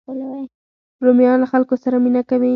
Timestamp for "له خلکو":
1.41-1.75